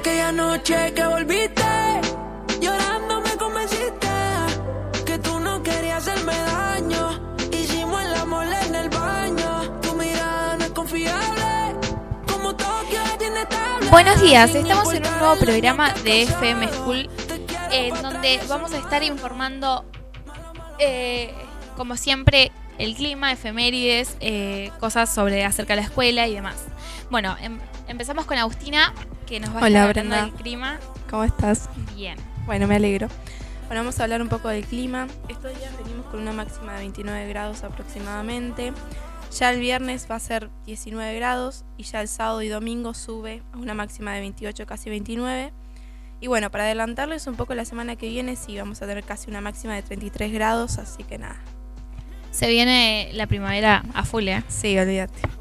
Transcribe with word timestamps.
Aquella 0.00 0.32
noche 0.32 0.94
que 0.94 1.04
volviste, 1.06 2.00
llorando 2.58 3.20
me 3.20 3.36
convenciste 3.36 4.08
que 5.04 5.18
tú 5.18 5.38
no 5.40 5.62
querías 5.62 6.08
hacerme 6.08 6.32
daño. 6.34 7.36
Hicimos 7.52 8.02
el 8.02 8.14
amor 8.14 8.46
en 8.46 8.74
el 8.76 8.88
baño. 8.88 9.78
Tu 9.82 9.92
mirada 9.94 10.56
no 10.56 10.64
es 10.64 10.70
confiable. 10.70 11.74
Como 12.32 12.56
Tokio 12.56 12.98
tiene 13.18 13.44
tablet. 13.44 13.90
Buenos 13.90 14.22
días, 14.22 14.54
estamos 14.54 14.90
en 14.94 15.06
un 15.06 15.18
nuevo 15.18 15.36
programa 15.38 15.92
de 16.02 16.22
FM 16.22 16.68
School 16.68 17.10
en 17.70 18.00
donde 18.00 18.40
vamos 18.48 18.72
a 18.72 18.78
estar 18.78 19.02
informando, 19.02 19.84
eh, 20.78 21.34
como 21.76 21.98
siempre, 21.98 22.52
el 22.78 22.94
clima, 22.96 23.32
efemérides, 23.32 24.16
eh, 24.20 24.70
cosas 24.80 25.12
sobre 25.14 25.44
acerca 25.44 25.74
de 25.74 25.82
la 25.82 25.86
escuela 25.86 26.26
y 26.26 26.34
demás. 26.36 26.56
Bueno, 27.10 27.36
em- 27.42 27.60
empezamos 27.86 28.24
con 28.24 28.38
Agustina, 28.38 28.94
que 29.30 29.38
nos 29.38 29.50
va 29.50 29.60
a 29.60 29.64
Hola, 29.64 29.68
estar 29.68 29.88
hablando 29.88 30.10
Brenda. 30.10 30.24
del 30.24 30.42
clima. 30.42 30.80
¿Cómo 31.08 31.22
estás? 31.22 31.68
Bien. 31.94 32.18
Bueno, 32.46 32.66
me 32.66 32.74
alegro. 32.74 33.06
Bueno, 33.68 33.82
vamos 33.82 34.00
a 34.00 34.02
hablar 34.02 34.20
un 34.22 34.28
poco 34.28 34.48
del 34.48 34.64
clima. 34.66 35.06
Estos 35.28 35.56
días 35.56 35.72
venimos 35.78 36.04
con 36.06 36.20
una 36.20 36.32
máxima 36.32 36.72
de 36.74 36.80
29 36.80 37.28
grados 37.28 37.62
aproximadamente. 37.62 38.72
Ya 39.38 39.52
el 39.52 39.60
viernes 39.60 40.08
va 40.10 40.16
a 40.16 40.18
ser 40.18 40.50
19 40.66 41.14
grados 41.14 41.64
y 41.76 41.84
ya 41.84 42.00
el 42.00 42.08
sábado 42.08 42.42
y 42.42 42.48
domingo 42.48 42.92
sube 42.92 43.44
a 43.52 43.58
una 43.58 43.72
máxima 43.72 44.12
de 44.14 44.20
28, 44.20 44.66
casi 44.66 44.90
29. 44.90 45.52
Y 46.20 46.26
bueno, 46.26 46.50
para 46.50 46.64
adelantarles 46.64 47.28
un 47.28 47.36
poco 47.36 47.54
la 47.54 47.64
semana 47.64 47.94
que 47.94 48.08
viene, 48.08 48.34
sí, 48.34 48.58
vamos 48.58 48.82
a 48.82 48.86
tener 48.88 49.04
casi 49.04 49.30
una 49.30 49.40
máxima 49.40 49.76
de 49.76 49.82
33 49.82 50.32
grados, 50.32 50.78
así 50.78 51.04
que 51.04 51.18
nada. 51.18 51.40
Se 52.32 52.48
viene 52.48 53.10
la 53.12 53.28
primavera 53.28 53.84
a 53.94 54.04
full, 54.04 54.26
¿eh? 54.26 54.42
Sí, 54.48 54.76
olvídate. 54.76 55.39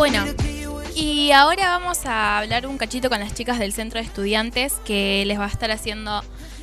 Bueno, 0.00 0.24
y 0.96 1.30
ahora 1.32 1.78
vamos 1.78 2.06
a 2.06 2.38
hablar 2.38 2.66
un 2.66 2.78
cachito 2.78 3.10
con 3.10 3.20
las 3.20 3.34
chicas 3.34 3.58
del 3.58 3.74
centro 3.74 4.00
de 4.00 4.06
estudiantes 4.06 4.80
que 4.86 5.24
les 5.26 5.38
va 5.38 5.44
a 5.44 5.48
estar 5.48 5.70
haciendo 5.70 6.22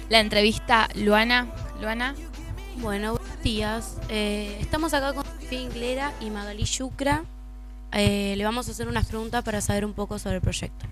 la 0.10 0.22
entrevista 0.22 0.90
Luana. 0.96 1.48
Luana, 1.80 2.16
Bueno, 2.78 3.14
buenos 3.14 3.44
días. 3.44 4.00
Eh, 4.10 4.58
estamos 4.60 4.96
acá 4.96 5.14
con 5.14 5.24
Sofía 5.24 5.62
Inglera 5.62 6.14
y 6.20 6.32
Magali 6.32 6.64
Yucra. 6.64 7.26
Eh, 7.92 8.34
le 8.36 8.44
vamos 8.44 8.70
a 8.70 8.72
hacer 8.72 8.88
unas 8.88 9.06
preguntas 9.06 9.44
para 9.44 9.62
saber 9.62 9.86
un 9.86 9.94
poco 9.94 10.18
sobre 10.18 10.38
el 10.38 10.42
proyecto. 10.42 10.88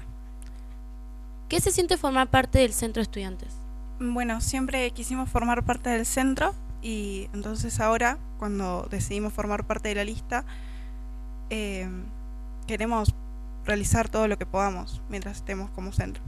¿Qué 1.49 1.59
se 1.59 1.71
siente 1.71 1.97
formar 1.97 2.29
parte 2.29 2.59
del 2.59 2.73
centro 2.73 2.99
de 2.99 3.05
estudiantes? 3.05 3.55
Bueno, 3.99 4.39
siempre 4.39 4.91
quisimos 4.91 5.31
formar 5.31 5.65
parte 5.65 5.89
del 5.89 6.05
centro 6.05 6.53
y 6.83 7.27
entonces 7.33 7.79
ahora, 7.79 8.19
cuando 8.37 8.87
decidimos 8.91 9.33
formar 9.33 9.65
parte 9.65 9.89
de 9.89 9.95
la 9.95 10.03
lista, 10.03 10.45
eh, 11.49 11.89
queremos 12.67 13.13
realizar 13.65 14.09
todo 14.09 14.27
lo 14.27 14.37
que 14.37 14.45
podamos 14.45 15.01
mientras 15.09 15.37
estemos 15.37 15.69
como 15.71 15.91
centro. 15.91 16.23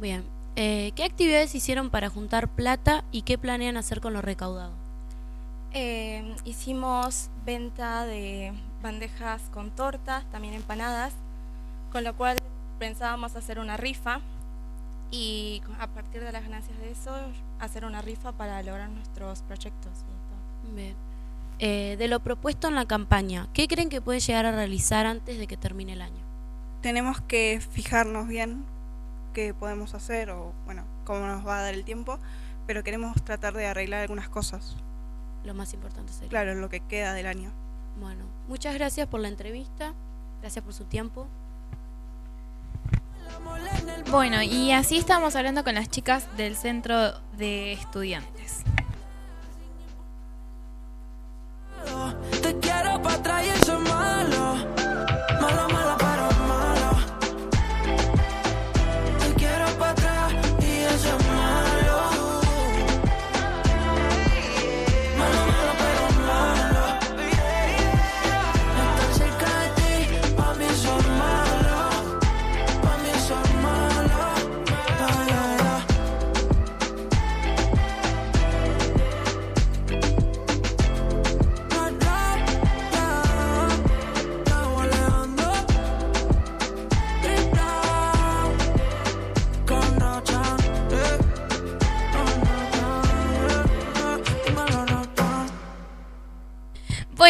Bien. 0.00 0.24
Eh, 0.56 0.92
¿Qué 0.96 1.04
actividades 1.04 1.54
hicieron 1.54 1.90
para 1.90 2.10
juntar 2.10 2.48
plata 2.48 3.04
y 3.12 3.22
qué 3.22 3.38
planean 3.38 3.76
hacer 3.76 4.00
con 4.00 4.12
lo 4.12 4.20
recaudado? 4.20 4.72
Eh, 5.72 6.34
hicimos 6.44 7.30
venta 7.46 8.04
de 8.04 8.52
bandejas 8.82 9.42
con 9.52 9.70
tortas, 9.70 10.24
también 10.30 10.54
empanadas, 10.54 11.12
con 11.92 12.02
lo 12.02 12.16
cual 12.16 12.36
pensábamos 12.78 13.36
hacer 13.36 13.60
una 13.60 13.76
rifa 13.76 14.20
y 15.12 15.62
a 15.78 15.86
partir 15.86 16.22
de 16.22 16.32
las 16.32 16.42
ganancias 16.42 16.78
de 16.78 16.90
eso 16.90 17.12
hacer 17.58 17.84
una 17.84 18.02
rifa 18.02 18.32
para 18.32 18.62
lograr 18.62 18.88
nuestros 18.90 19.42
proyectos. 19.42 19.92
y 19.98 20.64
todo. 20.64 20.74
Bien. 20.74 21.09
Eh, 21.62 21.96
de 21.98 22.08
lo 22.08 22.20
propuesto 22.20 22.68
en 22.68 22.74
la 22.74 22.86
campaña, 22.86 23.48
¿qué 23.52 23.68
creen 23.68 23.90
que 23.90 24.00
pueden 24.00 24.22
llegar 24.22 24.46
a 24.46 24.50
realizar 24.50 25.04
antes 25.04 25.38
de 25.38 25.46
que 25.46 25.58
termine 25.58 25.92
el 25.92 26.00
año? 26.00 26.24
Tenemos 26.80 27.20
que 27.20 27.60
fijarnos 27.60 28.28
bien 28.28 28.64
qué 29.34 29.52
podemos 29.52 29.92
hacer 29.92 30.30
o, 30.30 30.54
bueno, 30.64 30.86
cómo 31.04 31.26
nos 31.26 31.46
va 31.46 31.58
a 31.58 31.62
dar 31.62 31.74
el 31.74 31.84
tiempo, 31.84 32.18
pero 32.66 32.82
queremos 32.82 33.14
tratar 33.24 33.52
de 33.52 33.66
arreglar 33.66 34.00
algunas 34.00 34.30
cosas. 34.30 34.78
Lo 35.44 35.52
más 35.52 35.74
importante 35.74 36.14
sería. 36.14 36.30
Claro, 36.30 36.54
lo 36.54 36.70
que 36.70 36.80
queda 36.80 37.12
del 37.12 37.26
año. 37.26 37.52
Bueno, 38.00 38.24
muchas 38.48 38.72
gracias 38.72 39.06
por 39.06 39.20
la 39.20 39.28
entrevista. 39.28 39.92
Gracias 40.40 40.64
por 40.64 40.72
su 40.72 40.84
tiempo. 40.84 41.28
Bueno, 44.10 44.42
y 44.42 44.72
así 44.72 44.96
estamos 44.96 45.36
hablando 45.36 45.62
con 45.62 45.74
las 45.74 45.90
chicas 45.90 46.26
del 46.38 46.56
centro 46.56 47.20
de 47.36 47.72
estudiantes. 47.72 48.64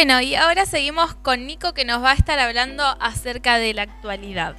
Bueno, 0.03 0.19
y 0.19 0.33
ahora 0.33 0.65
seguimos 0.65 1.13
con 1.13 1.45
Nico 1.45 1.75
que 1.75 1.85
nos 1.85 2.03
va 2.03 2.09
a 2.09 2.15
estar 2.15 2.39
hablando 2.39 2.83
acerca 2.99 3.59
de 3.59 3.75
la 3.75 3.83
actualidad. 3.83 4.55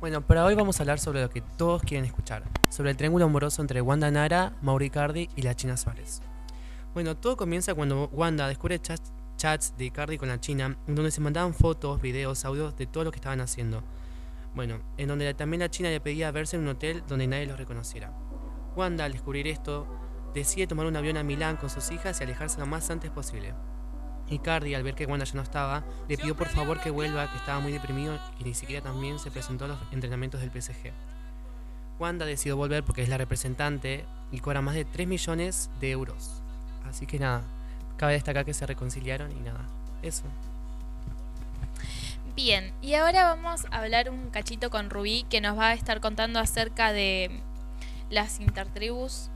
Bueno, 0.00 0.20
para 0.20 0.44
hoy 0.44 0.56
vamos 0.56 0.80
a 0.80 0.82
hablar 0.82 0.98
sobre 0.98 1.22
lo 1.22 1.30
que 1.30 1.42
todos 1.42 1.82
quieren 1.82 2.04
escuchar, 2.04 2.42
sobre 2.70 2.90
el 2.90 2.96
triángulo 2.96 3.26
amoroso 3.26 3.62
entre 3.62 3.80
Wanda 3.80 4.10
Nara, 4.10 4.52
Mauri 4.62 4.90
Cardi 4.90 5.28
y 5.36 5.42
la 5.42 5.54
China 5.54 5.76
Suárez. 5.76 6.22
Bueno, 6.92 7.16
todo 7.16 7.36
comienza 7.36 7.72
cuando 7.72 8.08
Wanda 8.08 8.48
descubre 8.48 8.80
chats, 8.80 9.76
de 9.78 9.92
Cardi 9.92 10.18
con 10.18 10.26
la 10.26 10.40
China, 10.40 10.76
en 10.88 10.96
donde 10.96 11.12
se 11.12 11.20
mandaban 11.20 11.54
fotos, 11.54 12.02
videos, 12.02 12.44
audios 12.44 12.76
de 12.76 12.88
todo 12.88 13.04
lo 13.04 13.12
que 13.12 13.18
estaban 13.18 13.40
haciendo. 13.40 13.84
Bueno, 14.56 14.80
en 14.96 15.06
donde 15.06 15.32
también 15.34 15.60
la 15.60 15.70
China 15.70 15.88
le 15.88 16.00
pedía 16.00 16.32
verse 16.32 16.56
en 16.56 16.62
un 16.62 16.68
hotel 16.70 17.04
donde 17.06 17.28
nadie 17.28 17.46
los 17.46 17.56
reconociera. 17.56 18.12
Wanda, 18.74 19.04
al 19.04 19.12
descubrir 19.12 19.46
esto, 19.46 19.86
decide 20.34 20.66
tomar 20.66 20.86
un 20.86 20.96
avión 20.96 21.16
a 21.16 21.22
Milán 21.22 21.56
con 21.56 21.70
sus 21.70 21.90
hijas 21.90 22.20
y 22.20 22.24
alejarse 22.24 22.60
lo 22.60 22.66
más 22.66 22.90
antes 22.90 23.10
posible. 23.10 23.54
Y 24.30 24.38
Cardi, 24.40 24.74
al 24.74 24.82
ver 24.82 24.94
que 24.94 25.06
Wanda 25.06 25.24
ya 25.24 25.34
no 25.34 25.42
estaba, 25.42 25.84
le 26.06 26.18
pidió 26.18 26.36
por 26.36 26.48
favor 26.48 26.80
que 26.80 26.90
vuelva, 26.90 27.30
que 27.30 27.38
estaba 27.38 27.60
muy 27.60 27.72
deprimido 27.72 28.18
y 28.38 28.44
ni 28.44 28.54
siquiera 28.54 28.82
también 28.82 29.18
se 29.18 29.30
presentó 29.30 29.64
a 29.64 29.68
los 29.68 29.78
entrenamientos 29.90 30.40
del 30.40 30.50
PSG. 30.50 30.92
Wanda 31.98 32.26
decidió 32.26 32.56
volver 32.56 32.84
porque 32.84 33.02
es 33.02 33.08
la 33.08 33.18
representante 33.18 34.04
y 34.30 34.40
cobra 34.40 34.60
más 34.60 34.74
de 34.74 34.84
3 34.84 35.08
millones 35.08 35.70
de 35.80 35.90
euros. 35.90 36.42
Así 36.84 37.06
que 37.06 37.18
nada, 37.18 37.42
cabe 37.96 38.12
destacar 38.12 38.44
que 38.44 38.54
se 38.54 38.66
reconciliaron 38.66 39.32
y 39.32 39.40
nada, 39.40 39.66
eso. 40.02 40.24
Bien, 42.36 42.72
y 42.80 42.94
ahora 42.94 43.24
vamos 43.34 43.66
a 43.70 43.78
hablar 43.78 44.10
un 44.10 44.30
cachito 44.30 44.70
con 44.70 44.90
Rubí 44.90 45.24
que 45.28 45.40
nos 45.40 45.58
va 45.58 45.68
a 45.68 45.74
estar 45.74 46.00
contando 46.00 46.38
acerca 46.38 46.92
de 46.92 47.42
las 48.10 48.38
intertribus. 48.38 49.30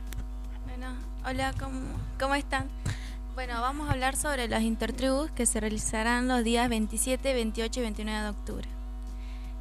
Bueno, 0.83 0.97
hola, 1.25 1.55
¿cómo, 1.61 1.79
cómo 2.19 2.35
están? 2.35 2.67
Bueno, 3.37 3.61
vamos 3.61 3.89
a 3.89 3.93
hablar 3.93 4.17
sobre 4.17 4.49
las 4.49 4.63
intertribus 4.63 5.31
que 5.31 5.47
se 5.47 5.61
realizarán 5.61 6.27
los 6.27 6.43
días 6.43 6.69
27, 6.69 7.35
28 7.35 7.79
y 7.79 7.83
29 7.85 8.23
de 8.25 8.29
octubre. 8.29 8.69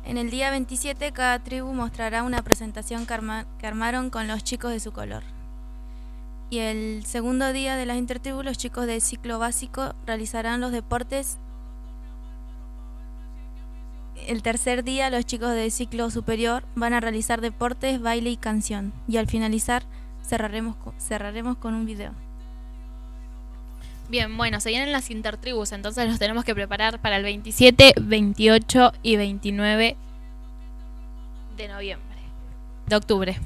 En 0.03 0.18
el 0.18 0.31
día 0.31 0.50
27 0.50 1.12
cada 1.12 1.38
tribu 1.38 1.73
mostrará 1.73 2.23
una 2.23 2.41
presentación 2.41 3.06
que, 3.06 3.13
arma- 3.13 3.45
que 3.59 3.68
armaron 3.68 4.09
con 4.09 4.27
los 4.27 4.44
chicos 4.44 4.71
de 4.71 4.79
su 4.79 4.91
color. 4.94 5.21
Y 6.50 6.57
el 6.57 7.06
segundo 7.06 7.53
día 7.53 7.75
de 7.75 7.85
las 7.85 7.97
intertribus 7.97 8.44
los 8.44 8.57
chicos 8.57 8.88
del 8.88 9.00
ciclo 9.00 9.38
básico 9.38 9.94
realizarán 10.07 10.59
los 10.59 10.71
deportes. 10.71 11.38
El 14.25 14.41
tercer 14.41 14.83
día 14.83 15.12
los 15.12 15.24
chicos 15.27 15.51
del 15.53 15.71
ciclo 15.71 16.09
superior 16.09 16.63
van 16.74 16.94
a 16.94 17.00
realizar 17.00 17.41
deportes, 17.41 18.01
baile 18.01 18.31
y 18.31 18.38
canción. 18.38 18.91
Y 19.07 19.17
al 19.17 19.27
finalizar 19.27 19.83
cerraremos, 20.23 20.75
cerraremos 21.00 21.57
con 21.57 21.73
un 21.73 21.85
video. 21.85 22.12
Bien, 24.09 24.35
bueno, 24.35 24.59
se 24.59 24.69
vienen 24.69 24.91
las 24.91 25.09
intertribus, 25.09 25.71
entonces 25.71 26.07
los 26.09 26.19
tenemos 26.19 26.44
que 26.44 26.53
preparar 26.53 27.00
para 27.00 27.15
el 27.15 27.23
27, 27.23 27.94
28 28.01 28.91
y 29.03 29.15
29 29.15 29.95
de 31.56 31.68
noviembre. 31.68 32.18
De 32.88 32.95
octubre. 32.95 33.39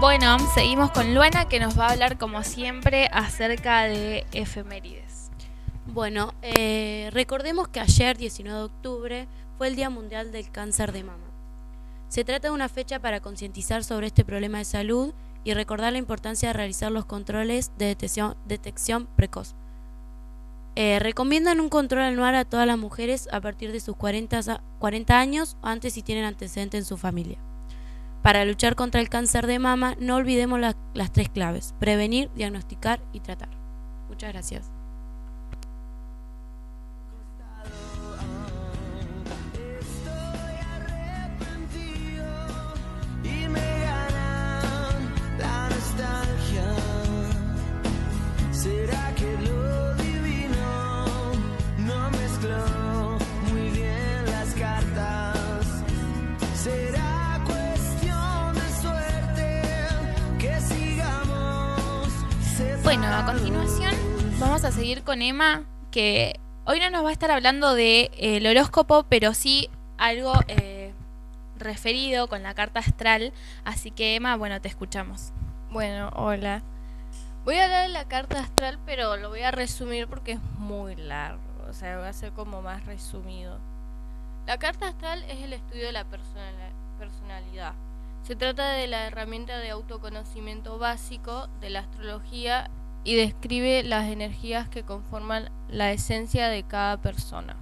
Bueno, 0.00 0.38
seguimos 0.54 0.90
con 0.92 1.14
Luana 1.14 1.46
que 1.46 1.60
nos 1.60 1.78
va 1.78 1.88
a 1.88 1.92
hablar 1.92 2.16
como 2.16 2.42
siempre 2.42 3.10
acerca 3.12 3.82
de 3.82 4.24
efemérides. 4.32 5.30
Bueno, 5.88 6.32
eh, 6.40 7.10
recordemos 7.12 7.68
que 7.68 7.80
ayer, 7.80 8.16
19 8.16 8.58
de 8.58 8.64
octubre, 8.64 9.28
fue 9.58 9.68
el 9.68 9.76
Día 9.76 9.90
Mundial 9.90 10.32
del 10.32 10.50
Cáncer 10.50 10.92
de 10.92 11.04
Mama. 11.04 11.26
Se 12.08 12.24
trata 12.24 12.48
de 12.48 12.54
una 12.54 12.70
fecha 12.70 12.98
para 12.98 13.20
concientizar 13.20 13.84
sobre 13.84 14.06
este 14.06 14.24
problema 14.24 14.56
de 14.56 14.64
salud 14.64 15.12
y 15.44 15.52
recordar 15.52 15.92
la 15.92 15.98
importancia 15.98 16.48
de 16.48 16.54
realizar 16.54 16.90
los 16.90 17.04
controles 17.04 17.70
de 17.76 17.94
detección, 18.46 19.06
precoz. 19.16 19.54
Eh, 20.76 20.98
recomiendan 20.98 21.60
un 21.60 21.68
control 21.68 22.04
anual 22.04 22.36
a 22.36 22.46
todas 22.46 22.66
las 22.66 22.78
mujeres 22.78 23.28
a 23.32 23.42
partir 23.42 23.70
de 23.70 23.80
sus 23.80 23.96
40, 23.96 24.62
40 24.78 25.20
años 25.20 25.58
o 25.60 25.66
antes 25.66 25.92
si 25.92 26.02
tienen 26.02 26.24
antecedentes 26.24 26.78
en 26.78 26.84
su 26.86 26.96
familia. 26.96 27.38
Para 28.22 28.44
luchar 28.44 28.74
contra 28.76 29.00
el 29.00 29.08
cáncer 29.08 29.46
de 29.46 29.58
mama, 29.58 29.96
no 29.98 30.16
olvidemos 30.16 30.60
la- 30.60 30.76
las 30.94 31.12
tres 31.12 31.28
claves, 31.30 31.74
prevenir, 31.78 32.30
diagnosticar 32.34 33.00
y 33.12 33.20
tratar. 33.20 33.48
Muchas 34.08 34.32
gracias. 34.32 34.70
A 63.02 63.24
continuación 63.26 63.92
vamos 64.38 64.64
a 64.64 64.72
seguir 64.72 65.02
con 65.02 65.22
Emma, 65.22 65.64
que 65.90 66.38
hoy 66.64 66.80
no 66.80 66.90
nos 66.90 67.04
va 67.04 67.10
a 67.10 67.12
estar 67.12 67.30
hablando 67.30 67.74
del 67.74 67.76
de, 67.76 68.00
eh, 68.14 68.36
el 68.38 68.46
horóscopo, 68.46 69.04
pero 69.08 69.34
sí 69.34 69.68
algo 69.98 70.32
eh, 70.48 70.92
referido 71.58 72.28
con 72.28 72.42
la 72.42 72.54
carta 72.54 72.80
astral. 72.80 73.32
Así 73.64 73.90
que 73.90 74.16
Emma, 74.16 74.36
bueno, 74.36 74.60
te 74.60 74.68
escuchamos. 74.68 75.32
Bueno, 75.70 76.10
hola. 76.14 76.62
Voy 77.44 77.56
a 77.56 77.64
hablar 77.64 77.82
de 77.88 77.92
la 77.92 78.04
carta 78.06 78.40
astral, 78.40 78.78
pero 78.86 79.16
lo 79.16 79.28
voy 79.28 79.40
a 79.42 79.50
resumir 79.50 80.06
porque 80.06 80.32
es 80.32 80.42
muy 80.58 80.96
largo. 80.96 81.40
O 81.68 81.72
sea, 81.72 81.96
va 81.98 82.08
a 82.08 82.12
ser 82.12 82.32
como 82.32 82.62
más 82.62 82.84
resumido. 82.86 83.58
La 84.46 84.58
carta 84.58 84.88
astral 84.88 85.22
es 85.24 85.40
el 85.42 85.52
estudio 85.52 85.86
de 85.86 85.92
la 85.92 86.04
persona- 86.04 86.72
personalidad. 86.98 87.74
Se 88.22 88.36
trata 88.36 88.72
de 88.72 88.86
la 88.86 89.06
herramienta 89.06 89.58
de 89.58 89.70
autoconocimiento 89.70 90.78
básico 90.78 91.48
de 91.60 91.70
la 91.70 91.80
astrología 91.80 92.70
y 93.04 93.16
describe 93.16 93.82
las 93.82 94.08
energías 94.08 94.68
que 94.68 94.82
conforman 94.82 95.50
la 95.68 95.92
esencia 95.92 96.48
de 96.48 96.62
cada 96.62 96.98
persona. 96.98 97.56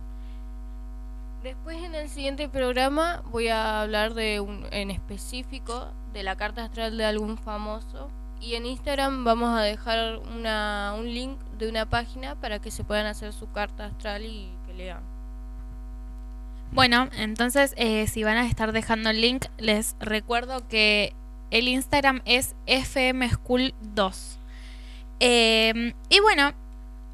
Después 1.42 1.76
en 1.82 1.94
el 1.94 2.08
siguiente 2.08 2.48
programa 2.48 3.22
voy 3.30 3.48
a 3.48 3.80
hablar 3.80 4.14
de 4.14 4.36
en 4.72 4.90
específico 4.90 5.88
de 6.12 6.24
la 6.24 6.36
carta 6.36 6.64
astral 6.64 6.98
de 6.98 7.04
algún 7.04 7.38
famoso 7.38 8.10
y 8.40 8.54
en 8.54 8.66
Instagram 8.66 9.24
vamos 9.24 9.56
a 9.56 9.62
dejar 9.62 10.18
un 10.18 11.04
link 11.04 11.38
de 11.58 11.68
una 11.68 11.86
página 11.86 12.34
para 12.34 12.58
que 12.58 12.70
se 12.70 12.84
puedan 12.84 13.06
hacer 13.06 13.32
su 13.32 13.50
carta 13.50 13.86
astral 13.86 14.24
y 14.24 14.50
que 14.66 14.74
lean. 14.74 15.02
Bueno, 16.72 17.08
entonces 17.16 17.72
eh, 17.76 18.06
si 18.08 18.24
van 18.24 18.36
a 18.36 18.46
estar 18.46 18.72
dejando 18.72 19.10
el 19.10 19.20
link, 19.20 19.46
les 19.58 19.96
recuerdo 20.00 20.66
que 20.68 21.14
el 21.50 21.68
Instagram 21.68 22.20
es 22.26 22.54
fmschool2. 22.66 24.37
Eh, 25.20 25.94
y 26.08 26.20
bueno, 26.20 26.52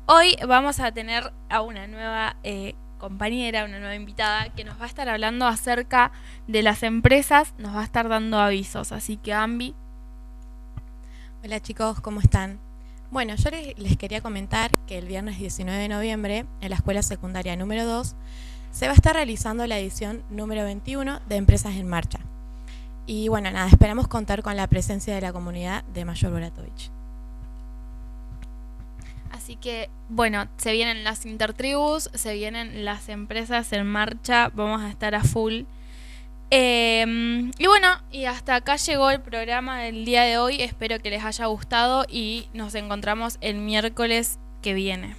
hoy 0.06 0.36
vamos 0.46 0.80
a 0.80 0.92
tener 0.92 1.32
a 1.48 1.62
una 1.62 1.86
nueva 1.86 2.36
eh, 2.42 2.74
compañera, 2.98 3.64
una 3.64 3.78
nueva 3.78 3.94
invitada 3.94 4.48
que 4.50 4.64
nos 4.64 4.78
va 4.78 4.84
a 4.84 4.88
estar 4.88 5.08
hablando 5.08 5.46
acerca 5.46 6.12
de 6.46 6.62
las 6.62 6.82
empresas, 6.82 7.54
nos 7.58 7.74
va 7.74 7.80
a 7.80 7.84
estar 7.84 8.08
dando 8.08 8.38
avisos. 8.38 8.92
Así 8.92 9.16
que 9.16 9.32
Ambi, 9.32 9.74
Hola 11.44 11.60
chicos, 11.60 12.00
¿cómo 12.00 12.20
están? 12.20 12.58
Bueno, 13.10 13.34
yo 13.34 13.50
les, 13.50 13.78
les 13.78 13.98
quería 13.98 14.22
comentar 14.22 14.78
que 14.86 14.96
el 14.96 15.06
viernes 15.06 15.38
19 15.38 15.78
de 15.78 15.88
noviembre, 15.90 16.46
en 16.62 16.70
la 16.70 16.76
escuela 16.76 17.02
secundaria 17.02 17.54
número 17.54 17.84
2, 17.84 18.16
se 18.70 18.86
va 18.86 18.92
a 18.92 18.94
estar 18.94 19.14
realizando 19.14 19.66
la 19.66 19.78
edición 19.78 20.24
número 20.30 20.64
21 20.64 21.20
de 21.28 21.36
Empresas 21.36 21.74
en 21.76 21.86
Marcha. 21.86 22.20
Y 23.06 23.28
bueno, 23.28 23.50
nada, 23.50 23.68
esperamos 23.68 24.08
contar 24.08 24.42
con 24.42 24.56
la 24.56 24.66
presencia 24.68 25.14
de 25.14 25.20
la 25.20 25.34
comunidad 25.34 25.84
de 25.84 26.06
Mayor 26.06 26.32
Boratovich. 26.32 26.90
Así 29.44 29.56
que, 29.56 29.90
bueno, 30.08 30.48
se 30.56 30.72
vienen 30.72 31.04
las 31.04 31.26
intertribus, 31.26 32.08
se 32.14 32.32
vienen 32.32 32.86
las 32.86 33.10
empresas 33.10 33.70
en 33.74 33.86
marcha, 33.86 34.50
vamos 34.54 34.80
a 34.80 34.88
estar 34.88 35.14
a 35.14 35.22
full. 35.22 35.64
Eh, 36.50 37.50
y 37.58 37.66
bueno, 37.66 37.88
y 38.10 38.24
hasta 38.24 38.54
acá 38.54 38.76
llegó 38.76 39.10
el 39.10 39.20
programa 39.20 39.80
del 39.80 40.06
día 40.06 40.22
de 40.22 40.38
hoy, 40.38 40.62
espero 40.62 40.98
que 40.98 41.10
les 41.10 41.22
haya 41.22 41.44
gustado 41.44 42.06
y 42.08 42.48
nos 42.54 42.74
encontramos 42.74 43.36
el 43.42 43.56
miércoles 43.56 44.38
que 44.62 44.72
viene. 44.72 45.14